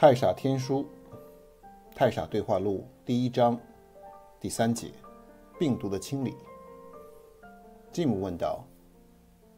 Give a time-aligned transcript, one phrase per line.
[0.00, 0.86] 太傻天书，
[1.94, 3.60] 太傻对话录第一章
[4.40, 4.88] 第三节，
[5.58, 6.32] 病毒的清理。
[7.92, 8.64] 吉姆问道：“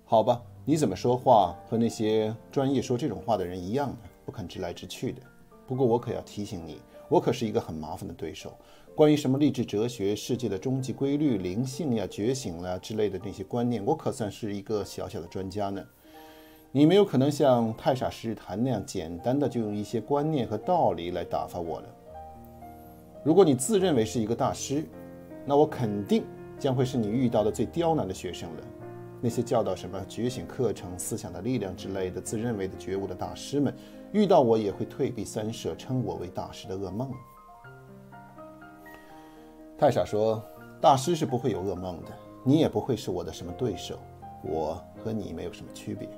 [0.04, 3.98] 好吧，你怎么说话和那些专业说这种话的人一样呢？
[4.26, 5.22] 不肯直来直去的。
[5.64, 8.52] 不过我可要提醒你，我可是一个很麻烦的对手。
[8.96, 15.86] 关于什么励志哲学、世界的终极规律、灵性呀、觉醒了之类的那些观念，我可算是一个小小的专家呢。”
[16.74, 21.86] 你没有可能像太傻十日谈那样简单的就用一些观念和道理来打发我了。
[23.22, 24.82] 如果你自认为是一个大师，
[25.44, 26.24] 那我肯定
[26.58, 28.62] 将会是你遇到的最刁难的学生了。
[29.20, 33.72] 那些教导什么觉醒课程、思想的力量之类的自认为的觉悟的大师们，
[34.10, 37.12] 遇到我也会退避三舍，称我为大师的噩梦。
[39.76, 40.42] 太傻说
[40.80, 42.12] ：“大师是不会有噩梦的，
[42.42, 43.98] 你也不会是我的什么对手，
[44.42, 46.08] 我和你没有什么区别。”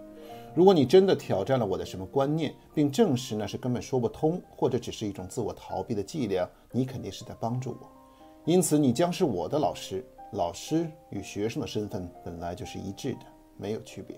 [0.54, 7.90] 如果你真的挑战了我的什么观念，并证实那是根本说不通，或者只是一种自我逃避的伎俩，你肯定是在帮助我。
[8.44, 10.04] 因此，你将是我的老师。
[10.32, 13.20] 老师与学生的身份本来就是一致的，
[13.56, 14.16] 没有区别。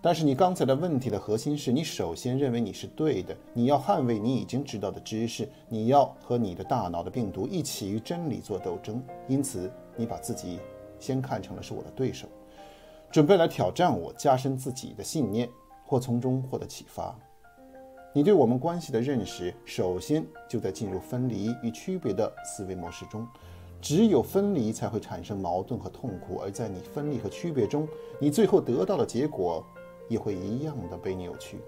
[0.00, 9.02] 但是，你刚才的问题的核心是你首先认为你是对的，你要捍卫你已经知道的知识，你要和你的大脑的病毒一起与真理做斗争。
[9.28, 10.58] 因此，你把自己
[10.98, 12.28] 先看成了是我的对手。
[13.14, 15.48] 准备来挑战我，加深自己的信念，
[15.86, 17.16] 或从中获得启发。
[18.12, 23.24] 你对我们关系的认识，首先就在进入分离与区别的思维模式中。
[23.80, 27.86] 只有分离才会产生矛盾和痛苦，而在你分离和区别中，
[28.18, 29.64] 你最后得到的结果
[30.08, 31.60] 也会一样的被扭曲。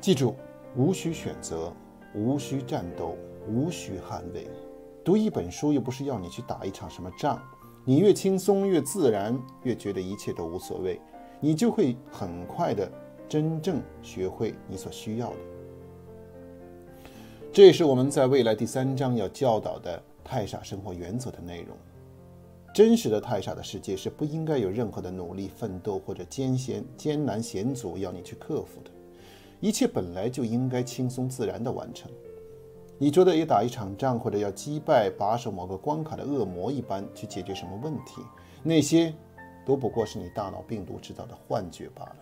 [0.00, 0.36] 记住，
[0.76, 1.72] 无需选择，
[2.14, 3.16] 无需战斗，
[3.48, 4.48] 无需捍卫。
[5.04, 7.42] 读一本书又不是要你去打一场什么仗。
[7.88, 11.00] 你越轻松越自然，越觉得一切都无所谓，
[11.40, 12.86] 你就会很快的
[13.26, 15.36] 真正学会你所需要的。
[17.50, 21.74] 这也是我们在未来第三章要教导的太傻生活原则的内容。
[22.74, 28.90] 真实的太傻的世界是不应该有任何的努力奋斗或者艰险艰难险阻要你去克服的，
[29.60, 32.10] 一切本来就应该轻松自然的完成。
[33.00, 38.20] 你觉得要打一场仗，或者要击败把守某个关卡的恶魔一般去解决什么问题，
[38.64, 39.14] 那些
[39.64, 42.16] 都不过是你大脑病毒制造的幻觉罢了。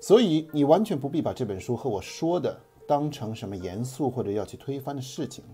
[0.00, 2.58] 所以你完全不必把这本书和我说的
[2.88, 5.44] 当成什么严肃或者要去推翻的事情，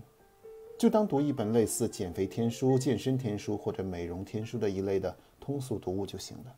[0.79, 6.55] 就当读一本类似《减肥天书》《健身天书》或者《美容天书》的一类的通俗读物就行了。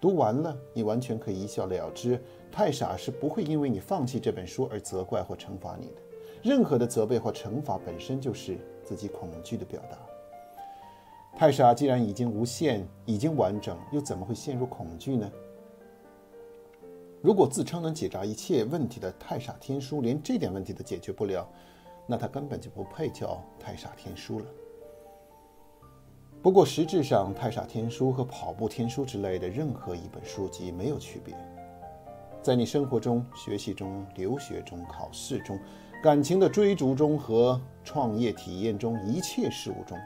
[0.00, 2.20] 读完了，你完全可以一笑了之。
[2.52, 6.02] 太傻是不会因为你放弃这本书而责怪或惩罚你的。
[6.42, 9.98] 任何的责备或惩罚本身就是自己恐惧的表达。
[11.36, 15.30] 太傻既然已经无限，已经完整，又怎么会陷入恐惧呢？
[17.20, 21.48] 如果自称能解答一切问题的太傻天书连这点问题都解决不了，
[22.06, 24.46] 那他根本就不配叫太傻天书了。
[26.46, 31.36] 不过，实质上，《太傻天书》和《跑步天书》之类的任何一本书籍没有区别。
[32.40, 35.58] 在你生活中、学习中、留学中、考试中、
[36.00, 39.98] 感情的追逐中和创业体验中一切事物中，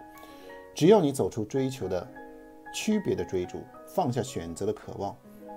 [0.75, 2.09] 只要你走出追求的
[2.73, 5.15] 区别的追逐，放下选择的渴望，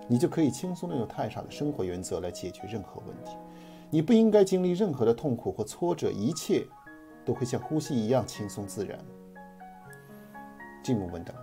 [0.09, 3.37] 你就可以轻松地用太傻的生活原则来解决任何问题。
[3.89, 6.67] 你不应该经历任何的痛苦或挫折，一切
[7.23, 8.99] 都会像呼吸一样轻松自然。
[10.83, 11.33] 吉姆问道：“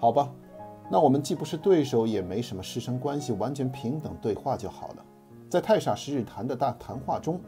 [0.00, 0.32] 好吧，
[0.90, 5.04] 那我们既不是对手，也没什么师生关系，完全平等对话就好了。
[5.48, 7.38] 在太傻十日谈的大谈话中，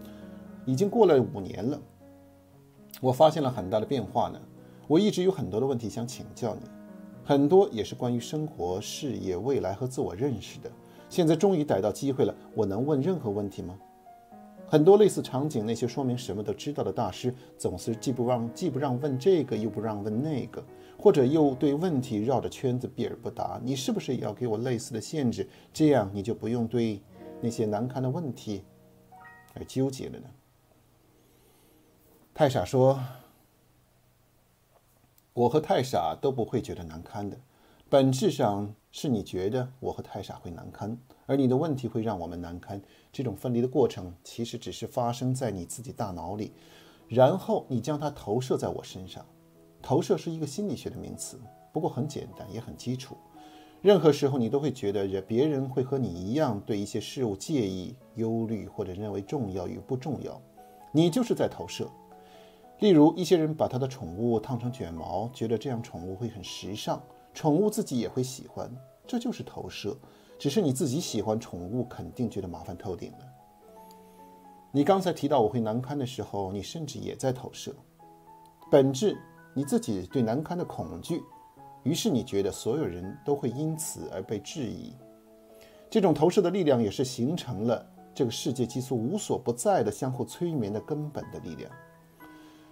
[0.66, 1.80] 已经过了五年了，
[3.00, 4.38] 我发现了很大的变化呢。
[4.86, 6.60] 我一直有很多的问题想请教你，
[7.24, 10.70] 很多也是关于生活、事业、未来和自我认识的。
[11.08, 13.74] 现在终于逮到机会了，我能问任何问题吗？”
[14.70, 20.62] 很多类似场景，那些说明什么都知道的大师，总是既不让既不让问这个，又不让问那个，
[20.98, 23.58] 或者又对问题绕着圈子避而不答。
[23.64, 25.48] 你是不是也要给我类似的限制？
[25.72, 27.00] 这样你就不用对
[27.40, 28.62] 那些难堪的问题
[29.54, 30.26] 而纠结了呢？
[32.34, 33.00] 太傻说
[35.32, 37.36] ：“我和太傻都不会觉得难堪的，
[37.88, 40.96] 本质上是你觉得我和太傻会难堪。”
[41.26, 42.80] 而你的问题会让我们难堪。
[43.12, 46.52] 这种分离的过程其实只是发生在你自己大脑里，
[47.06, 49.24] 然后你将它投射在我身上。
[49.82, 51.38] 投射是一个心理学的名词，
[51.72, 53.16] 不过很简单也很基础。
[53.80, 60.40] 任何时候你都会觉得人别人会和你一样对一些事物介意、忧虑或者认为重要与不重要，
[60.90, 61.88] 你就是在投射。
[62.80, 67.02] 例如，一些人把他的宠物烫成卷毛，觉得这样宠物会很时尚，
[67.38, 68.68] 宠物自己也会喜欢，
[69.06, 69.96] 这就是投射。
[70.40, 73.18] 只是你自己喜欢宠物，肯定觉得麻烦透顶了。
[74.72, 77.72] 你刚才提到我会难堪的时候，你甚至也在投射，
[78.72, 79.16] 本质
[79.54, 81.22] 你自己对难堪的恐惧，
[81.84, 84.92] 于是你觉得所有人都会因此而被质疑。
[85.88, 91.70] 这种投射的力量也是形成了这个世界激素无所不在的相互催眠的根本的力量。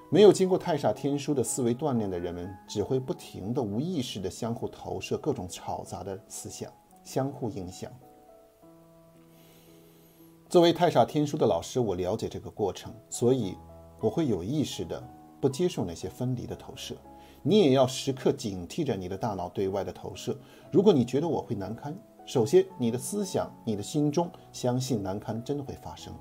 [0.09, 6.71] 没有经过太傻天书的思维锻炼的人们，只会不停地无意识地相互投射各种吵杂的思想，
[7.03, 7.91] 相互影响。
[10.49, 13.57] 作为太傻天书的老师，我了解这个过程，所以
[14.01, 15.03] 我会有意识地
[15.41, 16.95] 不接受那些分离的投射。
[17.43, 20.39] 你也要时刻警惕着你的大脑对外的投射。
[20.71, 21.93] 如果你觉得我会难堪，
[22.25, 26.15] 首先你的思想、你的心中相信难堪真的会发生，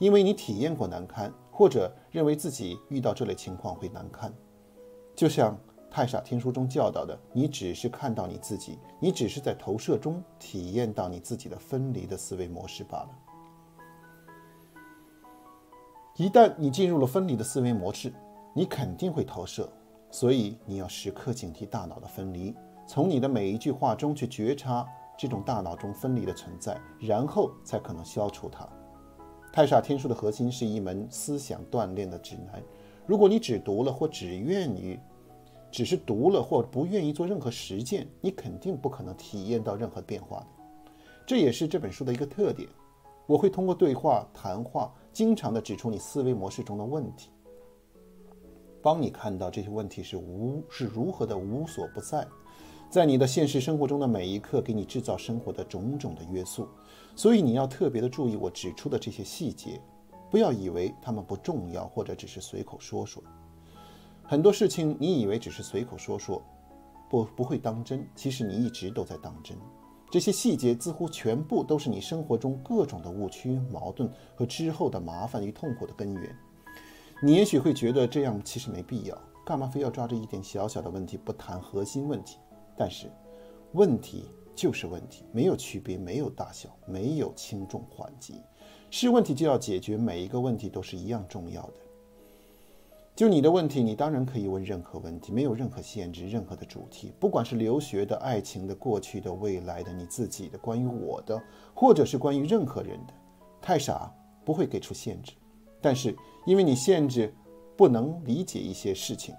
[0.00, 1.32] 因为你体验过难堪。
[1.52, 4.32] 或者认为自己遇到这类情况会难堪，
[5.14, 5.56] 就像
[5.90, 13.10] 太傻天书中教导的，你只是看到你自己，你只是在投射中体验到你自己的分离的思维模式罢了。
[16.16, 18.12] 一旦你进入了分离的思维模式，
[18.54, 19.70] 你肯定会投射，
[20.10, 22.54] 所以你要时刻警惕大脑的分离，
[22.86, 24.86] 从你的每一句话中去觉察
[25.18, 28.66] 这种大脑中分离的存在，然后才可能消除它。
[29.52, 32.62] 太煞天书的核心是一门思想锻炼的指南。
[33.06, 34.98] 如果你只读了或只愿意，
[35.70, 40.46] 只是读了或不愿意做任何实践，你肯定不可能体验到任何变化的。
[41.26, 42.66] 这也是这本书的一个特点。
[43.26, 47.28] 我会通过对话、谈话，经常地指出你思维模式中的问题，
[48.80, 52.26] 帮你看到这些问题是无是如何的无所不在。
[52.90, 56.68] 在你的现实生活中的每一刻，给你制造生活的种种的约束，
[57.14, 59.80] 所以你要特别的注意我指出的这些细节，
[60.30, 63.22] 不要以为他们不重要，或者只是随口说说。
[64.24, 66.42] 很多事情你以为只是随口说说，
[67.10, 69.56] 不不会当真，其实你一直都在当真。
[70.10, 76.36] 这些细节似乎全部都是你生活中各种的误区、矛盾和之后的麻烦与痛苦的根源。
[77.22, 82.38] 你也许会觉得这样其实没必要，干嘛非要抓着一点小小的问题不谈核心问题？
[82.76, 83.10] 但是，
[83.72, 88.34] 问题就是问题，没有区别，没有大小，没有轻重缓急，
[88.90, 91.74] 是问题就要解决，每一个问题都是一样重要的。
[93.14, 101.40] 就你的问题，你当然可以问任何问题，没有任何限制，任何的主题，不管是留学的、爱情的、过去的、未来的、你自己的、关于我的，
[101.74, 103.12] 或者是关于任何人的，
[103.60, 104.10] 太傻
[104.44, 105.32] 不会给出限制。
[105.80, 106.16] 但是，
[106.46, 107.34] 因为你限制
[107.76, 109.34] 不能理解一些事情。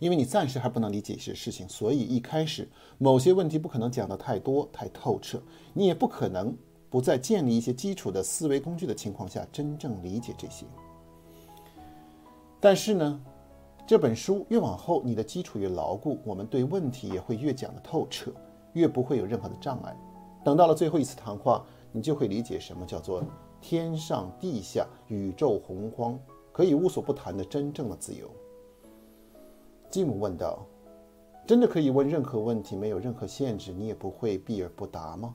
[0.00, 2.68] 因为你暂时还不能理解一些事情，所以一开始
[2.98, 5.40] 某些问题不可能讲得太多太透彻，
[5.72, 6.56] 你也不可能
[6.88, 10.64] 不在建立一些基础的思维工具的情况下真正理解这些。
[12.58, 13.20] 但是呢，
[13.86, 18.32] 这本书越往后，你的基础越牢固，我们对问题也会越讲得透彻，
[18.72, 19.94] 越不会有任何的障碍。
[20.42, 21.62] 等到了最后一次谈话，
[21.92, 23.22] 你就会理解什么叫做
[23.60, 26.18] 天上地下、宇宙洪荒，
[26.52, 28.30] 可以无所不谈的真正的自由。
[29.90, 30.64] 继母问道
[31.44, 35.34] ：“真的可以问任何问题，没有任何限制，你也不会避而不答吗？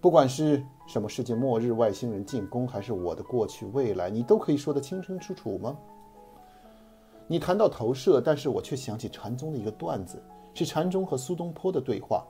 [0.00, 5.76] 不管是什么世界末日、外星人进攻，还是我的过去、未来，你都可以说得清清楚楚吗？”
[7.28, 10.22] 你谈到投射，但是我却想起禅宗的一个段子，
[10.52, 12.24] 是禅宗和苏东坡的对话。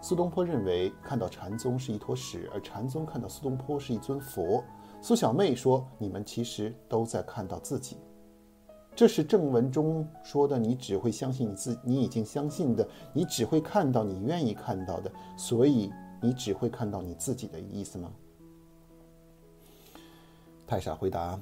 [0.00, 4.64] 苏东坡认为看到禅宗是一坨屎，而禅宗看到苏东坡是一尊佛。
[5.00, 7.96] 苏小妹说：“你们其实都在看到自己。”
[9.00, 15.90] 这是正文中说的，你只会相信你自你已经相信的，你只会看到你愿意看到的，所以
[16.20, 18.12] 你只会看到你自己的意思吗？
[20.66, 21.40] 太傻回答：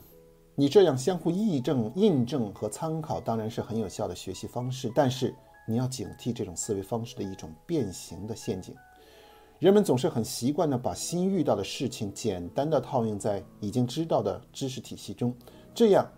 [0.54, 5.34] 你这样相互验证、印证和参考当然是很有效的学习方式，但是
[5.66, 8.72] 你要警惕这种思维方式的一种变形的陷阱。
[9.58, 15.34] 人们总是很习惯地把新遇到的事情简单地套用在已经知道的知识体系中，
[15.74, 16.08] 这样。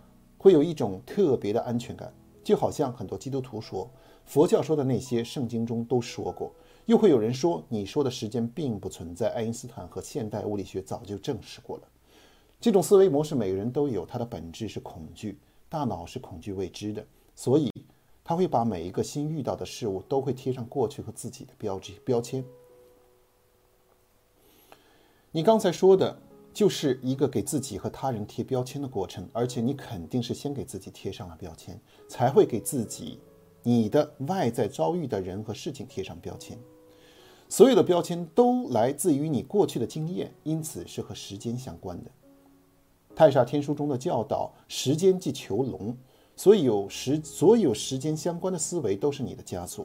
[0.42, 2.10] 会有一种特别的安全感，
[2.42, 3.90] 就好像很多基督徒说，
[4.24, 6.50] 佛教说的那些圣经中都说过。
[6.86, 11.82] 又会有人说，你说的时间并不存在，爱因斯坦和现代物理学早就证实过了。
[12.58, 17.06] 这种思维模式每个人都有，它的本质是恐惧，大脑是恐惧未知的，
[17.36, 17.70] 所以
[18.24, 22.42] 他会把每一个新遇到的事物都会贴上过去和自己的标志标签。
[25.32, 26.18] 你刚才说的。
[26.52, 33.18] 就是一个给自己和他人贴标签的过程，而且你肯定是先给自己贴上了标签，才会给自己、
[33.62, 36.58] 你的外在遭遇的人和事情贴上标签。
[37.48, 42.10] 所有的标签都来自于你过去的经验，因此是和时间相关的。
[43.14, 45.96] 太煞天书中的教导：时间即囚笼，
[46.36, 49.84] 所以有时所有时间相关的思维都是你的枷锁。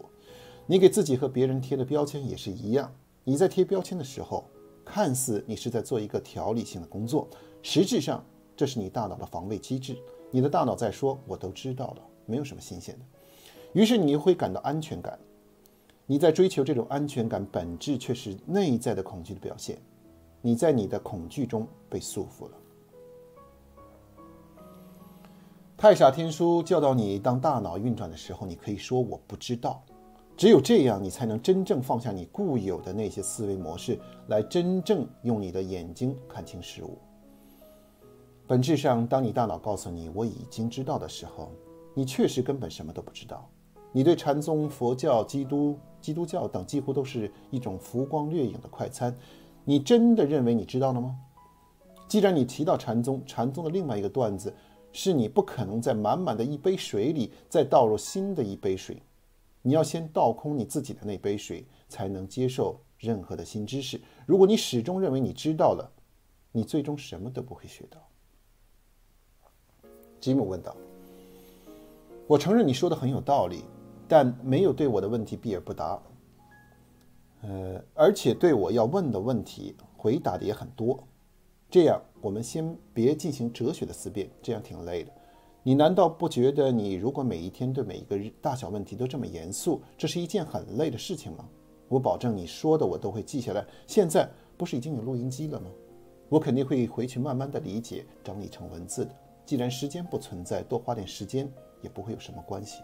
[0.67, 2.93] 你给自己和别人贴的标签也是一样。
[3.23, 4.45] 你在贴标签的时候，
[4.85, 7.27] 看似你是在做一个条理性的工作，
[7.63, 8.23] 实质上
[8.55, 9.97] 这是你大脑的防卫机制。
[10.31, 13.05] 你的大脑在说：“我都知道了，没有什么新鲜的。”
[13.73, 15.19] 于是你会感到安全感。
[16.05, 19.77] 你在追求这种安全感，本质却是内在的恐惧的表现。
[20.41, 22.57] 你在你的恐惧中被束缚了。
[25.75, 29.83] 太傻天书教导你：当大脑运转的时候，你可以说“我不知道”。
[30.37, 36.97] 只有这样，你才能真正放下你固有的那些思维模式，来真正用你的眼睛看清事物。
[38.45, 41.51] 本质上，当你大脑告诉你“我已经知道”的时候，
[41.93, 43.49] 你确实根本什么都不知道。
[43.93, 49.15] 你对禅宗、佛教、基督、基督教等几乎都是一种浮光掠影的快餐。
[49.63, 51.15] 你真的认为你知道了吗？
[52.09, 54.53] 既然你提到禅宗，禅宗的另外一个段子
[54.91, 59.01] 是你不可能在满满的一杯水里再倒入新的一杯水。
[59.67, 63.99] 你要先倒空你自己的那杯水，才能接受任何的新知识。
[64.27, 65.91] 如果你始终认为你知道了，
[66.51, 67.99] 你最终什么都不会学到。
[70.19, 70.77] 吉姆问道
[72.29, 73.63] ：“我承认你说的很有道理，
[74.07, 75.99] 但没有对我的问题避而不答。
[77.41, 81.03] 呃，而且对我要问的问题回答的也很多。
[81.71, 85.11] 这样，我们先别进行哲学的思辨，这样挺累的。”
[85.67, 91.43] 你难道不觉得，你如果每一天对每一个大小问题都这么严肃，这是一件很累的事情吗？
[91.87, 93.65] 我保证你说的我都会记下来。
[93.87, 95.67] 现在不是已经有录音机了吗？
[96.29, 99.11] 我肯定会回去慢慢的理解，整理成文字的。
[99.43, 102.83] 既然时间不存在，多花点时间也不会有什么关系。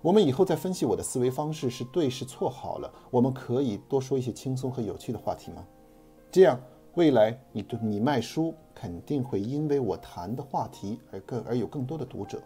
[0.00, 5.62] 我们以后再分析我的思维方式是对是错好了，我们可以多说一些轻松和有趣的话题吗？
[6.30, 6.58] 这样。
[6.94, 12.42] 未来你对你卖书肯定会因为我谈的话题而更而有更多的读者，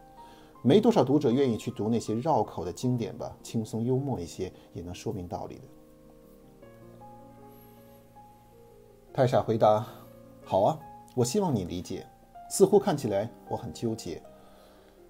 [0.63, 5.63] 没多少读者愿意去读那些绕口的经典吧，轻松幽默一些也能说明道理的。
[9.13, 9.85] 太傻回答
[10.45, 10.79] ：“好啊，
[11.17, 12.07] 我希望你理解。
[12.49, 14.23] 似乎看起来我很纠结，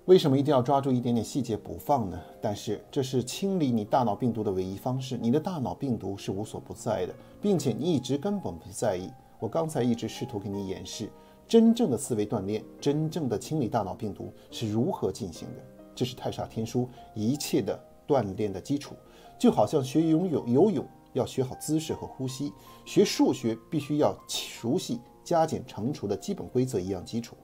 [0.06, 2.18] 为什么一定要抓住一点点细节不放呢？
[2.40, 5.18] 但是这是清理你大脑病毒的唯一方式。
[5.18, 11.10] 你的大脑病毒是无所不在的，并且你一直根本不在意。”我刚才一直试图给你演示，
[11.46, 15.62] 真正的思维锻炼，真正的清理大脑病毒是如何进行的。
[15.94, 18.94] 这是太傻天书一切的锻炼的基础，
[19.38, 22.52] 就好像学游泳，游泳要学好姿势和呼吸，
[22.84, 27.36] 学数学必须要熟悉加减乘除的基本规则一样基础。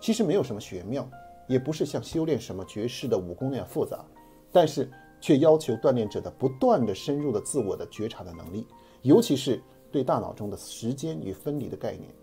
[0.00, 1.08] 其实没有什么玄妙，
[1.46, 4.04] 也不是像修炼什么绝世的武功那样复杂，
[4.50, 4.90] 但是
[5.20, 8.66] 却要求锻炼者的不断的深入的自我的觉察的能力，
[9.02, 9.62] 尤其是。
[9.96, 12.14] 对大脑中的时间与分离的概念，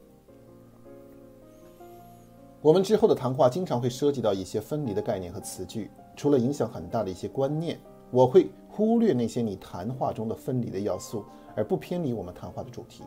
[2.61, 5.89] 我们之后的谈话经常会涉及到一些分离的概念和词句。
[6.15, 7.79] 除了影响很大的一些观念，
[8.11, 11.25] 我会忽略那些你谈话中的分离的要素，
[11.55, 13.03] 而不偏离我们谈话的主题。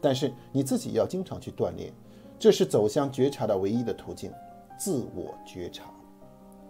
[0.00, 1.92] 但是你自己要经常去锻炼，
[2.38, 4.32] 这是走向觉察的唯一的途径——
[4.80, 5.92] 自我觉察，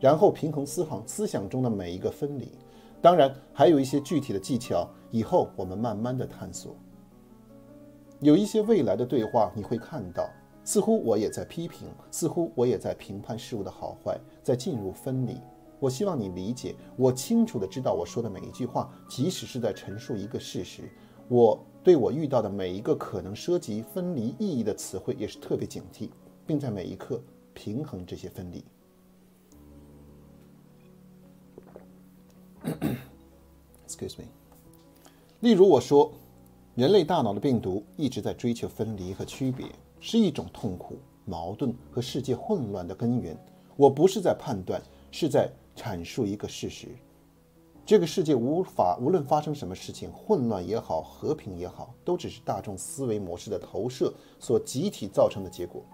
[0.00, 2.50] 然后平衡思考思想中的每一个分离。
[3.00, 6.74] 当然，还有一些具体的技巧，以后我们慢慢的探索。
[8.22, 10.30] 有一些未来的对话，你会看到，
[10.62, 15.40] 似乎我也在批评，似乎我也在评判事物的好坏，在进入分离。
[15.80, 20.88] 我希望你理解，我清楚的知道我说的每一句话，即使是在陈述一个事实，
[21.26, 26.08] 我对我遇到的每一个可能涉及分离意义的词汇也是特别警惕，
[26.46, 27.20] 并在每一刻
[27.52, 28.64] 平衡这些分离。
[33.84, 34.28] Excuse me。
[35.40, 36.12] 例如我说。
[36.74, 39.66] 人类大脑的病毒一直在追求分离和区别，
[40.00, 43.36] 是一种痛苦、矛盾和世界混乱的根源。
[43.76, 46.88] 我不是在判断，是在阐述一个事实。
[47.84, 55.84] 这个世界无法，无论发生什么事情，混乱也好，和平也好，都只是大众思维模式的投射所集体造成的结果。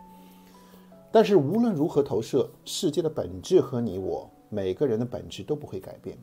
[1.10, 6.16] 但是无论如何投射，世界的本质和你我每个人的本质都不会改变。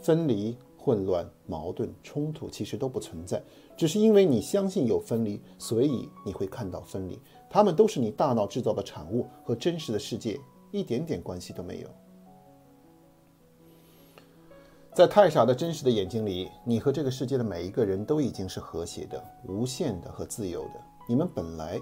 [0.00, 0.56] 分离。
[0.82, 3.42] 混乱、矛盾、冲突其实都不存在，
[3.76, 7.20] 只是因为你相信有分离，所以你会看到分离。
[7.50, 11.88] 它们都是你大脑制造的产物，和真实的世界一点点关系都没有。
[14.94, 20.80] 在太傻的真实的眼睛里，你和这个世界的每一个人都已经是和谐的、无限的和自由的。
[21.06, 21.78] 你们本来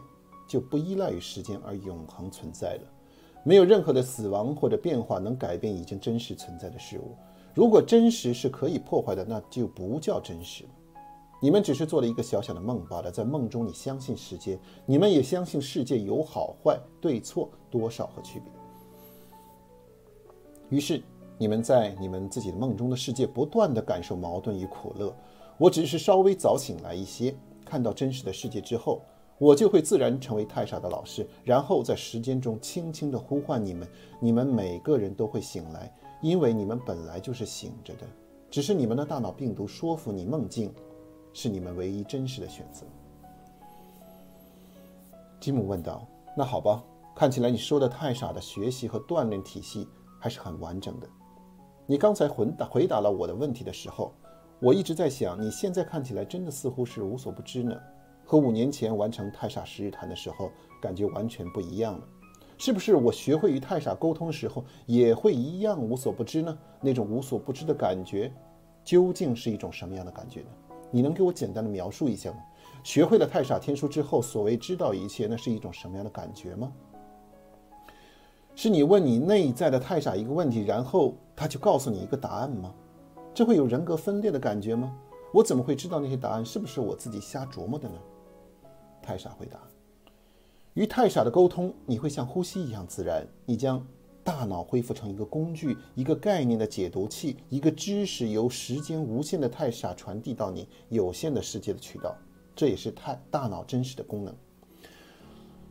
[0.49, 2.83] 就不依赖于时间而永恒存在了，
[3.45, 7.15] 没有任何的死亡或者变化能改变已经真实存在的事物。
[7.59, 10.65] 如果真实是可以破坏的，那就不叫真实。
[11.41, 13.11] 你们只是做了一个小小的梦罢了。
[13.11, 18.53] 在梦中，你相信时间，你们也相信世界有好坏、对错、多少和区别。
[20.69, 21.03] 于是，
[21.37, 25.13] 你们在你们自己的梦中的世界不断的感受矛盾与苦乐。
[25.57, 27.35] 我只是稍微早醒来一些，
[27.65, 29.03] 看到真实的世界之后，
[29.37, 33.89] 我就会自然成为太傻的老师，然后在时间中轻轻的呼唤你们，
[34.21, 38.07] 你们每个人都会醒来，因为你们本来就是醒着的，
[38.51, 40.73] 只是你们的大脑病毒说服你梦境
[41.33, 42.87] 是你们唯一真实的选择。
[45.41, 46.07] 吉姆问道
[46.37, 46.83] ：“那好吧，
[47.15, 49.87] 看起来你说的太傻的学习和锻炼体系
[50.19, 51.09] 还是很完整的。
[51.87, 54.13] 你刚才回答回答了我的问题的时候。”
[54.61, 57.81] 我一直在想，你现在看起来真的似乎是无所不知呢，
[58.25, 60.51] 和五年前完成太傻十日谈的时候
[60.83, 62.05] 感觉完全不一样了。
[62.59, 66.59] 是不是我学会与太傻沟通的时候也会一样无所不知呢？
[66.81, 68.33] 那种无所不知的感觉，
[68.85, 70.49] 究竟是一种什么样的感觉呢？
[70.91, 72.39] 你能给我简单的描述一下吗？
[72.83, 76.73] 学会了太傻天书之后，所谓知道一切，那是一种什么样的感觉吗？
[78.55, 82.75] 是你问你内在的太傻一个问题，然后他就告诉你一个答案吗？
[83.33, 84.93] 这会有人格分裂的感觉吗？
[85.33, 87.95] 我怎么会知道那些答案是不是我自己瞎琢磨的呢？
[89.01, 89.61] 太傻回答：
[90.79, 93.27] 与太傻的沟通，你会像呼吸一样自然。
[93.45, 93.85] 你将
[94.23, 102.15] 大脑恢复成一个工具，一个概念的解读器，一个知识由时间无限的太傻传递到你有限的世界的渠道。
[102.55, 104.33] 这也是太大脑真实的功能。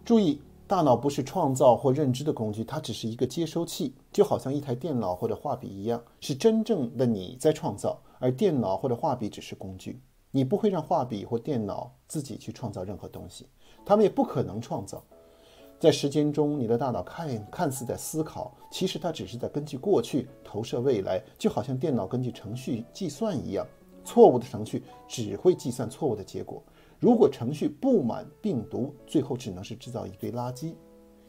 [0.04, 0.42] 注意。
[0.68, 10.02] 大脑不是创造或认知的工具，它只是一个接收器，就好像一台电脑或者画笔一样，是真正的你在创造，而电脑或者画笔只是工具。
[10.30, 13.48] 你不会让画笔或电脑自己去创造任何东西，
[13.88, 15.02] 他们也不可能创造。
[15.80, 23.66] 在时间中，你的大脑看看似在思考，其实它只是在根据过去投射未来，就好像电脑根据程序计算一样，
[24.04, 26.62] 错误的程序只会计算错误的结果。
[27.00, 30.74] 如果程序布满病毒，最后只能是制造一堆垃圾。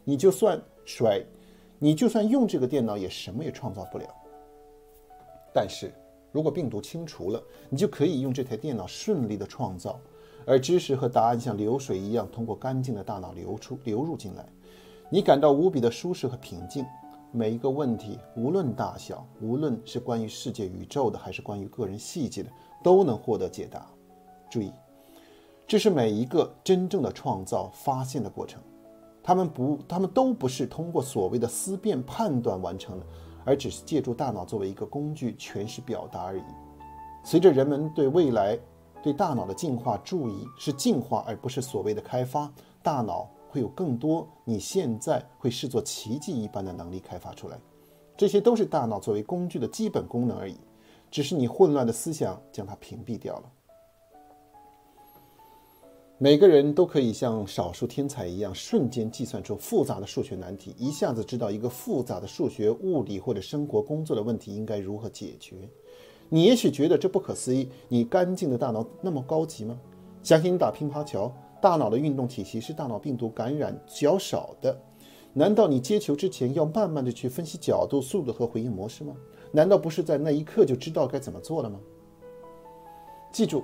[0.03, 1.23] 你就算甩，
[1.79, 4.07] 你就算用这个电脑，也什么也创造不了。
[5.55, 5.93] 但是
[6.33, 10.01] 如果病毒清除了，你就可以用这台电脑顺利的创造，
[10.49, 14.49] 而知识和答案像流水一样通过干净的大脑流出、流入进来。
[15.11, 16.87] 你感到无比的舒适和平静。
[17.31, 22.51] 每一个问题，无论大小，无论是关于世界、宇宙的，还是关于个人细节的，
[22.83, 23.87] 都能获得解答。
[24.49, 24.73] 注意。
[25.67, 28.59] 这是每一个真正的创造发现的过程，
[29.23, 33.05] 他们不，他们都不是通过所谓的思辨判断完成的，
[33.45, 36.43] 而只是借助大脑作为一个工具诠释表达而已。
[37.23, 38.59] 随着人们对未来、
[39.03, 47.59] 对大脑的进化，注意是进化而不是所谓的开发，大脑会有更多你现在会视作奇迹一般的能力开发出来。
[48.17, 50.57] 这些都是大脑作为工具的基本功能而已，
[51.11, 53.53] 只是你混乱的思想将它屏蔽掉了。
[56.21, 65.71] 每个人都可以像少数天才一样，瞬间计算出复杂的数学难题，一下子知道一个复杂的数学、物理或者生活工作的问题应该如何解决。
[66.29, 69.79] 你也许觉得这不可思议，你干净的大脑那么高级吗？
[70.23, 74.79] 相信你打乒乓球，大脑的运动体系是大脑病毒感染较少的。
[75.33, 79.15] 难道你接球之前要慢慢的去分析角度、速度和回应模式吗？
[79.53, 81.79] 难道不是在那一刻就知道该怎么做了吗？
[83.33, 83.63] 记住。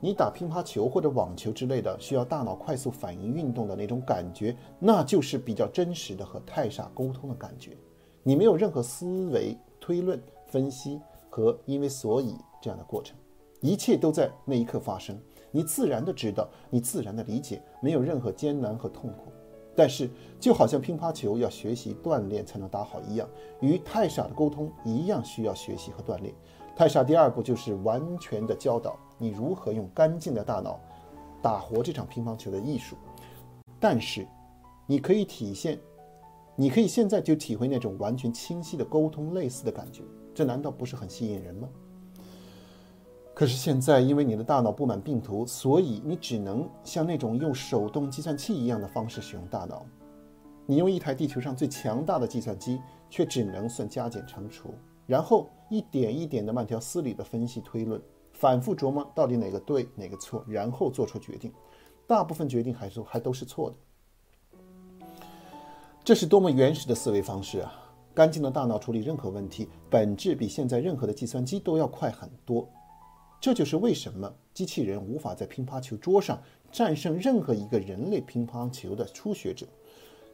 [0.00, 7.76] 你打乒乓球或者网球之类的，需要大脑快速反应运动的那种感觉，那就是比较真实的和太傻沟通的感觉。
[8.22, 11.00] 你没有任何思维、推论、分析
[11.38, 13.16] 和因为所以这样的过程，
[13.60, 15.16] 一切都在那一刻发生。
[15.52, 19.30] 你自然的知道，你自然的理解，没有任何艰难和痛苦。
[19.76, 23.28] 但是，就好像乒乓球要学习锻炼才能打好一样，
[23.60, 26.34] 与太傻的沟通一样需要学习和锻炼。
[26.74, 28.98] 太傻第二步就是完全的教导。
[29.16, 30.80] 你如何用干净的大脑
[31.40, 32.96] 打活这场乒乓球的艺术？
[33.78, 34.26] 但是，
[34.88, 35.78] 你可以体现，
[36.56, 40.02] 你可以现在就体会那种完全清晰的沟通类似的感觉，
[40.38, 41.68] 这难道不是很吸引人吗？
[43.34, 49.84] 可是现在，因为你的大脑布满病毒，所以你只能像那种用手动计算器一样的方式使用大脑。
[50.64, 54.72] 你用一台地球上最强大的计算机，却只能算加减乘除，
[55.08, 58.00] 然后一点一点的慢条斯理的分析推论。
[58.30, 61.52] 反复琢磨到底哪个对哪个错，然后做出决定。
[62.06, 63.76] 大部分决定还是还都是错的。
[66.04, 67.87] 这是多么原始的思维方式啊！
[68.18, 72.68] 干净的大脑处理任何问题，本质比现在任何的计算机都要快很多。
[73.40, 79.64] 这就是为什么机器人无法在乒乓球桌上战胜任何一个人类乒乓球的初学者，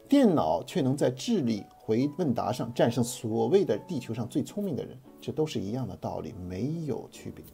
[0.09, 4.97] 电脑却能在智力回问答上战胜所谓的地球上最聪明的人。
[5.21, 7.45] 这都是一样的道理，没有区别。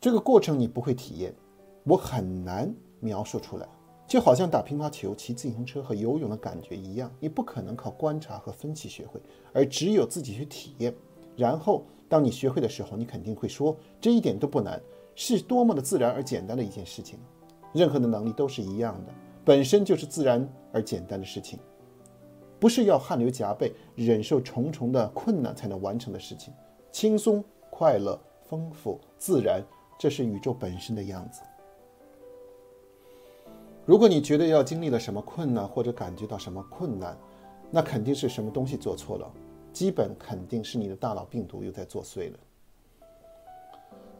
[0.00, 1.34] 这个过程你不会体验，
[1.82, 3.66] 我很难描述出来，
[4.06, 9.20] 就好像打乒乓球、骑自行车和游泳的感觉一样，你不可能靠观察和分析学会，
[9.52, 10.94] 而只有自己去体验。
[11.36, 14.80] 然后当你学会的时候，你肯定会说，这一点都不难，
[15.14, 17.18] 是多么的自然而简单的一件事情。
[17.72, 19.12] 任何的能力都是一样的，
[19.44, 21.58] 本身就是自然而简单的事情，
[22.60, 26.54] 不是要汗流浃背、忍受重重的困难才能完成的事情。
[26.92, 29.60] 轻松、快乐、丰富、自然，
[29.98, 31.42] 这是宇宙本身的样子。
[33.86, 37.16] 如果你觉得要经历了什么困难，或者感觉到什么困难，
[37.70, 39.32] 那肯定是什么东西做错了，
[39.72, 42.38] 基本肯定是你的大脑病毒又在作祟了。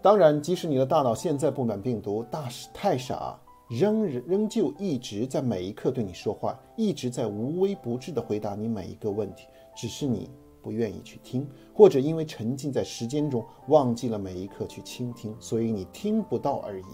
[0.01, 3.39] 当然，即使你的大脑现在布满病毒，大太傻。
[3.69, 10.31] 仍仍旧一直在每一刻对你说话，一直在无微不至地回答你每一个问题，只是你
[10.63, 16.85] 不愿意去听，或者因为沉浸在时间中忘记了每一刻去倾听，所以你听不到而已。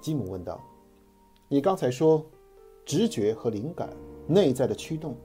[0.00, 0.58] 吉姆问道
[1.52, 2.24] ：“你刚才说
[2.86, 3.90] 直觉和灵感，
[4.28, 5.16] 内在的驱动，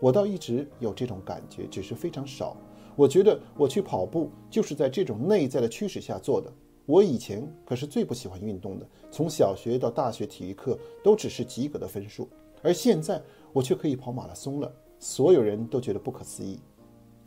[0.00, 2.56] 我倒一直有这种感觉，只是非常少。
[2.96, 6.50] 我觉得我去跑步就是在这种内在的驱使下做的。”
[6.86, 12.26] 我以前可是最不喜欢运动的，从小学到大学体育课都只是及格的分数，
[12.62, 16.58] 而现在我却可以跑马拉松了，所有人都觉得不可思议。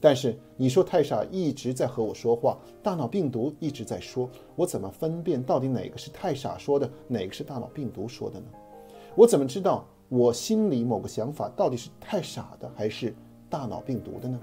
[0.01, 8.45] 但是你说太傻一直在和我说话，大脑病毒一直在说，我怎么分辨到底哪个是太傻说的，哪个是大脑病毒说的呢？
[9.15, 13.13] 我怎么知道我心里某个想法到底是太傻的，还是
[13.47, 14.39] 大脑病毒的呢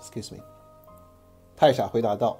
[0.00, 0.42] ？Excuse me，
[1.54, 2.38] 太傻回答道：“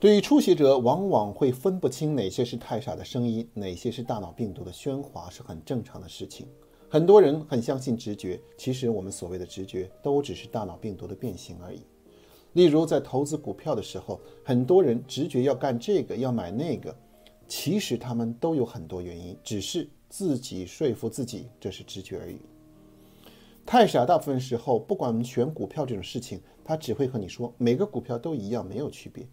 [0.00, 6.46] 对于初学者，往往会分不清哪些是太傻的声音，哪些是大脑病毒的喧哗，是很正常的事情。
[6.88, 11.82] 很多人很相信直觉，其实我们所谓的直觉，都只是大脑病毒的变形而已。
[12.52, 16.94] 例如，在投资股票的时候，很多人直觉要干这个，要买那个，
[17.48, 22.38] 其实他们都有很多原因，只是自己说服自己这是直觉而已。”
[23.66, 29.26] 太傻，大部分时候，不管选股票这种事情，他只会和你说每个股票都一样，没有区别。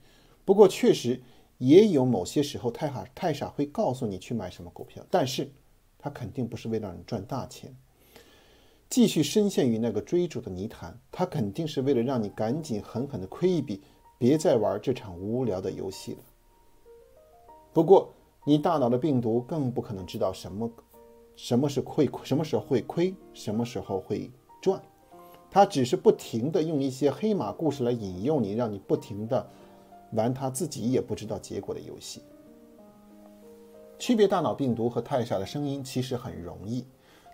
[0.46, 1.22] 不过，确实
[1.58, 5.52] 也有某些时候，太傻太傻会告诉你去买什么股票，但是
[5.98, 7.76] 他肯定不是为了让你赚大钱，
[8.88, 11.00] 继续深陷于那个追逐的泥潭。
[11.12, 13.82] 他肯定是为了让你赶紧狠狠地亏一笔，
[14.20, 16.20] 别再玩这场无聊的游戏了。
[17.74, 18.14] 不过，
[18.46, 20.72] 你大脑的病毒更不可能知道什么。
[21.36, 22.24] 什么是会亏？
[22.24, 23.14] 什么时候会亏？
[23.34, 24.32] 什么时候会
[24.62, 24.82] 赚？
[25.52, 29.50] 它只是不停地用一些黑马故事来引诱你，让你不停地
[30.12, 32.24] 玩他自己也不知道结果的游戏。
[33.98, 36.86] 区别大脑病毒和太傻的声音其实很容易。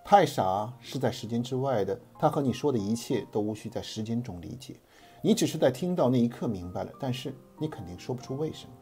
[0.03, 4.75] 太傻是在时间之外的，他和你说的一切都无需在时间中理解，
[5.21, 8.73] 你只是在听到那一刻明白了，但是你肯定说不出为什么。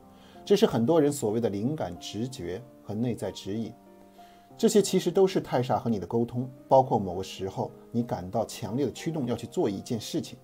[0.45, 3.73] 这是很多人所谓的灵感、直觉和内在指引。
[4.57, 10.37] 这些其实都是太傻和你的沟通，包括某个时候你感到强烈的驱动要去做一件事情，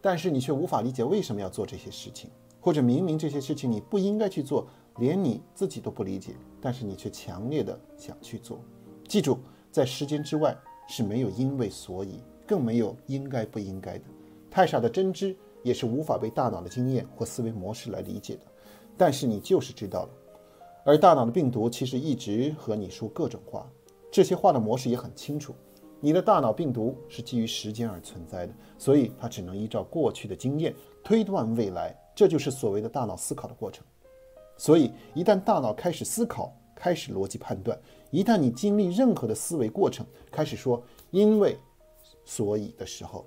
[0.00, 4.66] 但是你却无法理解为什么要做这些事情，或者明明这些事情你不应该去做，
[4.98, 8.60] 连你自己都不理解，但是你却强烈的想去做。
[9.08, 9.38] 记住，
[9.70, 10.56] 在时间之外
[10.88, 14.04] 是没有因为所以，更没有应该不应该的。
[14.50, 18.42] 太傻的真知也是无法被大脑的经验或思维模式来理解的，
[18.96, 20.10] 但是你就是知道了。
[20.84, 23.70] 而大脑的病毒其实一直和你说各种话，
[24.10, 25.54] 这些话的模式也很清楚。
[26.00, 33.84] 你的大脑病毒是基于时间而存在的，所以它只能依照过去的经验推断未来，这就是所谓的大脑思考的过程。
[34.56, 37.78] 所以，一旦大脑开始思考，开始逻辑判断，
[38.10, 41.58] 一旦你经历任何的思维过程，开始说因为、
[42.24, 43.24] 所以的时候，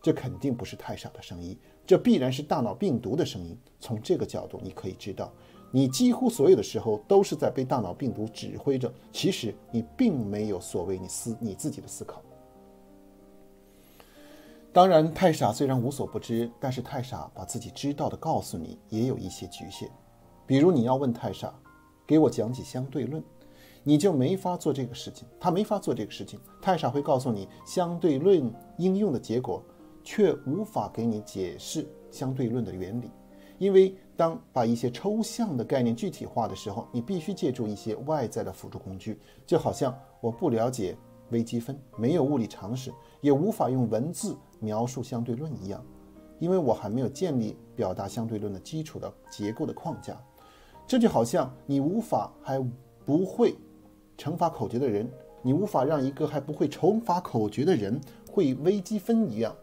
[0.00, 3.58] 这肯定不是太傻的声音，这必然是大脑病毒的声音。
[3.80, 5.32] 从这个角度，你可以知道。
[5.72, 12.22] 你几乎所有的时候都是在被大脑病毒指挥着，其实你并没有所谓你思你自己的思考。
[14.76, 19.90] 当然，太傻虽然无所不知，但是太傻把自己知道的告诉你也有一些局限。
[20.44, 21.50] 比如你要问太傻，
[22.06, 23.24] 给我讲解相对论，
[23.82, 26.38] 你就没法做这个事情，他没法做这个事情。
[26.60, 29.62] 太傻会告诉你相对论应用的结果，
[30.04, 33.10] 却无法给你解释相对论的原理。
[33.56, 40.94] 因为当把一些抽象的概念具体化的时候，你必须借助一些外在的辅助工具，就好像我不了解
[41.30, 45.84] 微积分，没有物理常识，也无法用文字描述相对论一样，
[46.38, 50.20] 因为我还没有建立表达相对论的基础的结构的框架。
[50.86, 52.58] 这就好像你无法还
[53.04, 53.56] 不会
[54.16, 55.10] 乘法口诀的人，
[55.42, 59.54] 你无法让一个还不会乘法口诀的人会微积分一样。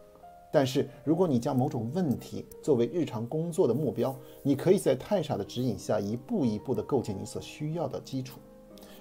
[0.51, 8.39] 但是，如果你将某种问题作为日常工作的目标，你可以在太傻的指引下一步一步地构建你所需要的基础。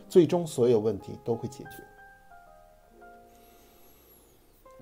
[0.09, 1.85] 最终所有问题都会解决。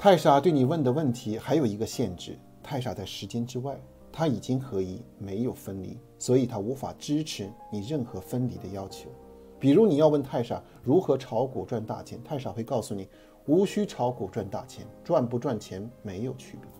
[0.01, 3.79] 太傻对你问的问题还有一个限制：太傻在时间之外，
[4.11, 9.11] 他已经可以没有分离，所以他无法支持你任何分离的要求。
[9.59, 13.07] 比如你要问太傻如何炒股赚大钱，太傻会告诉你，
[13.45, 16.71] 无需炒股赚大钱，赚不赚钱没有区别。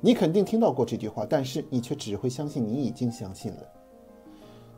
[0.00, 3.62] 你肯定听到过这句话，但是你却只会相信你已经相信了。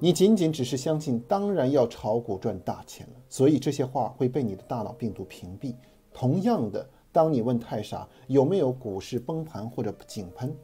[0.01, 5.77] 你仅仅只是相信，当然要炒股赚大钱了，所以这些话会被你的大脑病毒屏蔽。
[6.13, 6.85] 同样的。
[7.13, 10.57] 当你问太傻有没有股市崩盘或者井喷，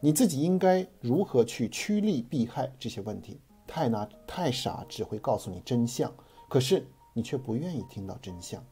[0.00, 3.40] 你自己应该如何去趋利避害这些问题？
[3.66, 6.12] 太拿太傻只会告诉你真相，
[6.48, 8.62] 可是你却不愿意听到真相。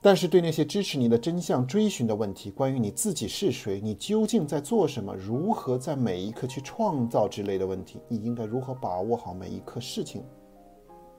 [0.00, 10.24] 但是对那些支持你的真相追寻的问题，关于你自己是谁，你究竟在做什么，如何在每一刻去创造之类的问题，你应该如何把握好每一刻事情？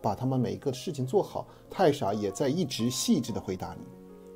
[0.04, 3.88] 把他们每一个事情做好，太傻也在一直细致的回答你，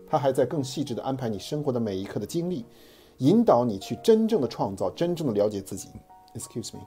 [0.07, 2.65] 他还在更细致的安排你生活的每一刻的经历，
[3.17, 5.89] 引导你去真正的创造，真正的了解自己。
[6.33, 6.83] Excuse me，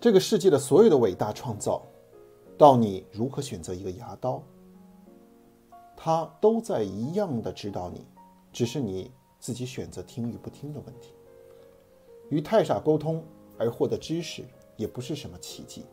[0.00, 1.82] 这个世界的所有的伟大创造，
[2.56, 4.42] 到你如何选择一个牙刀，
[5.94, 8.06] 他都在一样的指导你，
[8.50, 11.12] 只是你自己选择听与不听的问题。
[12.30, 13.22] 与太傻沟通
[13.58, 14.42] 而获得知识。
[14.76, 15.84] 也不是什么奇迹，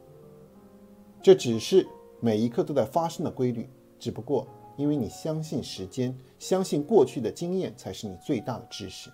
[1.21, 1.87] 这只是
[2.19, 3.69] 每一刻都在发生的规律。
[3.99, 9.11] 只不过因为你相信时间，相信过去的经验才是你最大的知识，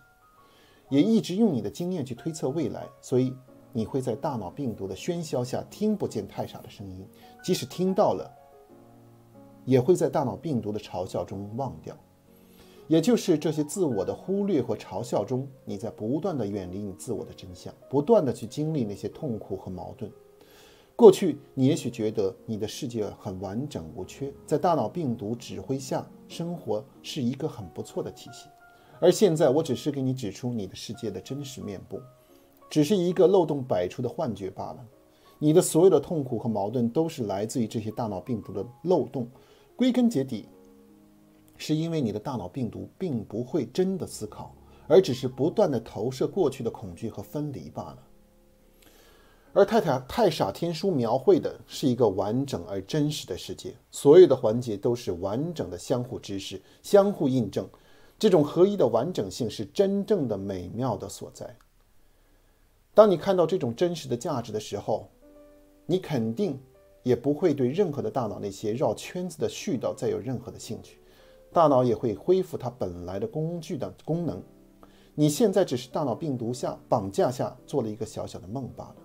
[0.89, 3.33] 也一直用你的经验去推测未来，所以
[3.73, 7.05] 你会在大脑病毒的喧嚣下听不见太傻的声音，
[7.43, 8.31] 即使听到了，
[9.65, 11.93] 也会在大脑病毒的嘲笑中忘掉。
[12.87, 20.09] 也就是这些自我的忽略和嘲笑中，你在不断地远离你自我的真相，不断地去经历那些痛苦和矛盾。
[20.95, 28.47] 过去你也许觉得你的世界很完整无缺，在大脑病毒指挥下生活是一个很不错的体系，
[28.99, 31.99] 而现在我只是给你指出你的世界的真实面部，
[32.69, 34.83] 只是一个漏洞百出的幻觉罢了。
[35.39, 39.27] 你的所有的痛苦和矛盾都是来自于这些大脑病毒的漏洞，
[39.75, 40.47] 归根结底。
[41.57, 44.55] 是因为你的大脑病毒并不会真的思考，
[44.87, 47.97] 而只是不断的投射过去的恐惧和分离罢了。
[49.53, 57.67] 而太太太傻天书描绘的是一个完整而真实的世界，所有的环节都是完整的相互支持、相互印证。
[58.19, 61.55] 这种合一的完整性是真正的美妙的所在。
[62.93, 65.09] 当你看到这种真实的价值的时候，
[65.85, 66.59] 你肯定
[67.01, 70.99] 也不会对任何的大脑那些绕圈子的絮叨再有任何的兴趣。
[71.51, 74.41] 大脑也会恢复它本来的工具的功能。
[75.15, 78.95] 你现在只是大脑病毒下绑架下做了一个小小的梦罢了。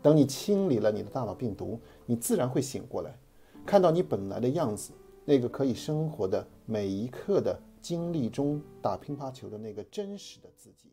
[0.00, 3.18] 等你清理了你的大脑病毒，你自然会醒过来，
[3.66, 4.92] 看到你本来的样子，
[5.24, 10.92] 那个可以生活的每一刻的经历中打乒乓球的那个真实的自己。